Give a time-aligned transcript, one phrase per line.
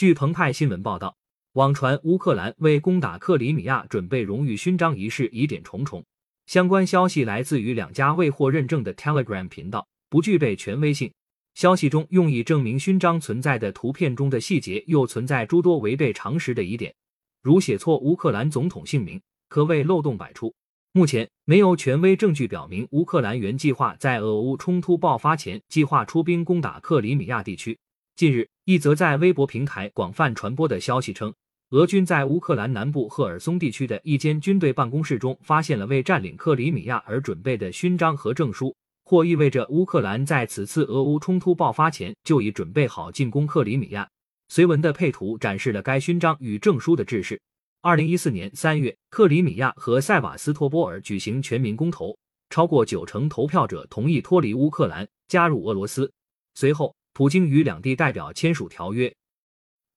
[0.00, 1.14] 据澎湃新闻报道，
[1.52, 6.02] 网传乌克兰为攻打克里米亚准备荣誉勋章一事疑点重重。
[6.46, 11.12] 相关消息来自于两家未获认证的 Telegram 频道，不具备权威性。
[11.52, 16.94] 消息中用以证明勋章存在的图片中的细节又存在诸多违背常识的疑点，
[17.42, 19.20] 如写错乌克兰总统姓名，
[19.50, 20.54] 可谓漏洞百出。
[20.92, 27.78] 目前没有权威证据表明乌克兰原计划在俄乌冲突爆发前计划出兵攻打克里米亚地区。
[28.20, 31.32] 近日，一则在微博平台广泛传播的消息称，
[31.70, 44.06] 俄军在乌克兰南部赫尔松地区的一间军队办公室中发现了为占领克里米亚而准备的勋章和证书，或意味着乌克兰在此次俄乌冲突爆发前就已准备好进攻克里米亚。
[44.50, 47.40] 随文的配图展示了该勋章与证书的制式。
[47.80, 52.14] 二零一四年三月，克里米亚和塞瓦斯托波尔举行全民公投，
[52.50, 56.12] 超过九成投票者同意脱离乌克兰，加入俄罗斯。
[56.54, 56.94] 随后。
[57.12, 59.14] 普京与两地代表签署条约，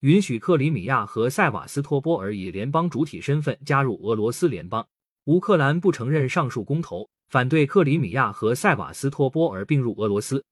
[0.01, 4.85] 允许克里米亚和塞瓦斯托波尔以联邦主体身份加入俄罗斯联邦。
[5.25, 10.43] 乌克兰不承认上述公投，反对克里米亚和塞瓦斯托波尔并入俄罗斯。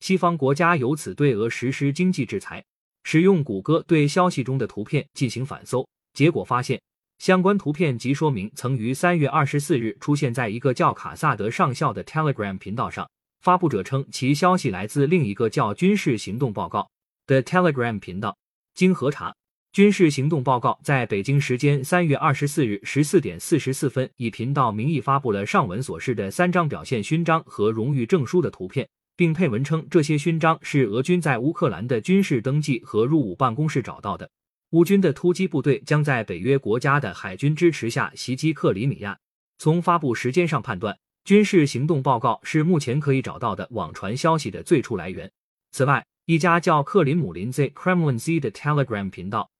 [0.00, 2.62] 西方国家由此对俄实施经济制裁，
[3.04, 6.80] 使用谷歌对消息中的图片进行反搜，结果发现
[7.18, 13.08] 相关图片及说明曾于三月二十四日出现在一个叫卡萨德上校的 Telegram 频道上。
[13.48, 16.90] 发布者称，其消息来自另一个叫“军事行动报告”
[17.26, 18.36] 的 Telegram 频道。
[18.74, 19.34] 经核查
[19.72, 34.28] ，“军事行动报告”在北京时间三月二十四日十四点四十四分以频道名义发布了上文所示的三张表现勋章和荣誉证书的图片，并配文称这些勋章是俄军在乌克兰的军事登记和入伍办公室找到的。
[34.72, 39.18] 乌军的突击部队将在北约国家的海军支持下袭击克里米亚。
[39.56, 40.98] 从发布时间上判断。
[41.28, 45.30] 军事行动报告是目前可以找到的网传消息的最初来源。
[45.72, 49.50] 此外，一家叫克林姆林 Z Kremlin Z 的 Telegram 频道，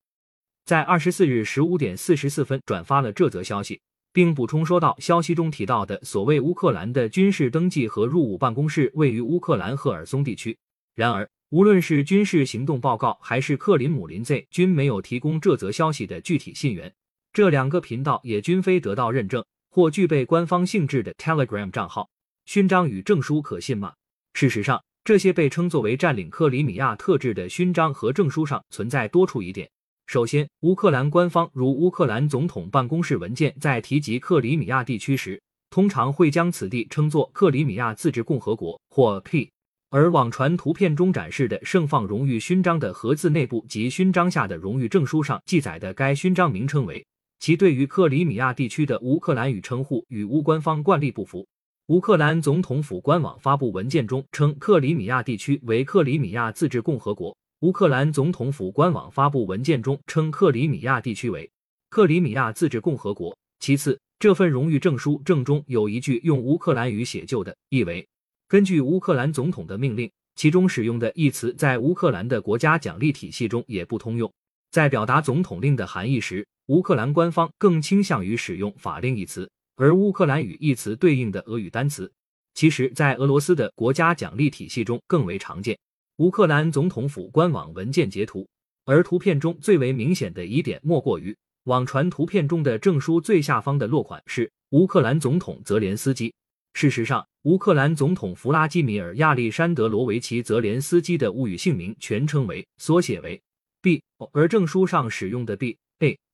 [0.65, 3.83] 在二十四日十五点四十四分转发了这则消息，
[4.15, 10.57] 并补充说道：“消息中提到的所谓乌克兰的军事登记和入伍办公室位于乌克兰赫尔松地区。”
[10.97, 16.95] 然而，无论是军事行动报告还是克林姆林 Z 均没有提供这则消息的具体信源。
[17.31, 19.45] 这两个频道也均非得到认证。
[19.79, 22.11] 或具备官方性质的 Telegram 账号，
[22.47, 23.93] 勋章与证书可信吗？
[24.35, 29.71] 事实上，这些被称作为占领克里米亚特质的勋章和证书上存在多处疑点。
[30.09, 35.41] 首先，乌克兰官方如乌克兰总统办公室文件在提及克里米亚地区时，
[35.71, 39.49] 通常会将此地称作克里米亚自治共和国或 P，
[39.91, 47.07] 而网传图片中展示的盛放荣誉勋章的盒子内部及勋章下的荣誉证书上记载的该勋章名称为。
[47.41, 51.47] 其对于克里米亚地区的乌克兰语称呼与乌官方惯例不符。
[51.87, 57.37] 乌克兰总统府官网发布文件中称克里米亚地区为克里米亚自治共和国。
[57.61, 61.51] 乌克兰总统府官网发布文件中称克里米亚地区为
[61.91, 63.37] 克里米亚自治共和国。
[63.61, 68.07] 其次，这份荣誉证书正中有一句用乌克兰语写就的，意为
[68.47, 74.31] 根据乌克兰总统的命令，其中使用的一词在乌克兰的国家奖励体系中也不通用。
[74.71, 82.13] 在表达总统令的含义时，乌克兰官方更倾向于使用“法令”一词，而乌克兰语一词对应的俄语单词，
[82.53, 85.79] 其实，在俄罗斯的国家奖励体系中更为常见。
[86.19, 88.47] 乌克兰总统府官网文件截图，
[88.85, 91.35] 而图片中最为明显的疑点莫过于
[91.65, 96.35] 网传图片中的证书最下方的落款是乌克兰总统泽连斯基。
[96.75, 103.41] 事实上，乌克兰总统弗拉基米尔·亚历山德罗维奇·泽连斯基的物语姓名全称为缩写为
[103.81, 104.03] B，
[104.33, 105.79] 而证书上使用的 B。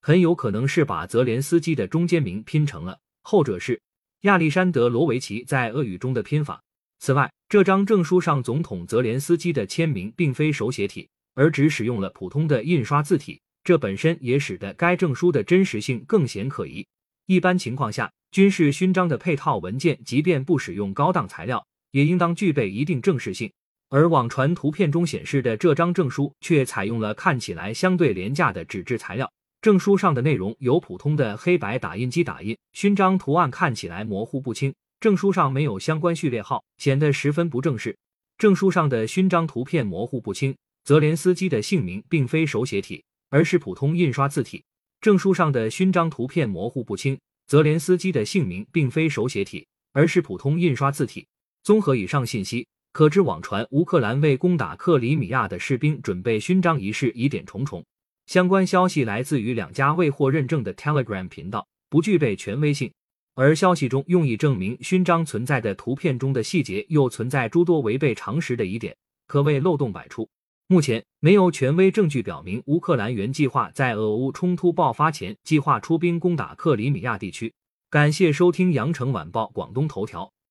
[0.07, 3.81] 很有可能是把泽连斯基的中间名拼成了，后者是
[4.25, 6.63] 亚历山德罗维奇在俄语中的拼法。
[6.99, 16.87] 此外，这张证书上总统泽连斯基的签名并非手写体，而只使用了普通的印刷字体，这本身也使得该证书的真实性更显可疑。
[17.25, 23.51] 一般情况下，军事勋章的配套文件即便不使用高档材料，也应当具备一定正式性。
[23.89, 29.33] 而网传图片中显示的这张证书却采用了看起来相对廉价的纸质材料。
[29.65, 34.75] 证书上的内容由普通的黑白打印机打印，勋章图案看起来模糊不清。
[35.01, 37.97] 证书上没有相关序列号，显得十分不正式。
[38.37, 44.63] 证书上的勋章图片模糊不清，泽连斯基的姓名并非手写体，而是普通印刷字体。
[45.01, 51.27] 证书上的勋章图片模糊不清，泽连斯基的姓名并非手写体，而是普通印刷字体。
[51.63, 57.83] 综合以上信息，可知网传乌克兰为攻打克里米亚的士兵准备勋章一事疑点重重。
[58.27, 62.91] 相关消息来自于两家未获认证的 Telegram 频道，不具备权威性。
[63.35, 70.29] 而消息中用以证明勋章存在的图片中的细节又存在诸多违背常识的疑点，可谓漏洞百出。
[70.69, 77.53] 目前没有权威证据表明乌克兰原计划在俄乌冲突爆发前计划出兵攻打克里米亚地区。
[77.91, 80.35] 感谢收听羊城晚报广东头条。